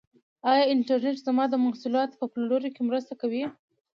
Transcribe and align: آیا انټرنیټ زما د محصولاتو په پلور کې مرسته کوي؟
آیا 0.51 0.63
انټرنیټ 0.73 1.17
زما 1.27 1.43
د 1.49 1.53
محصولاتو 1.65 2.19
په 2.21 2.25
پلور 2.33 2.61
کې 2.75 2.81
مرسته 2.89 3.13
کوي؟ 3.21 3.43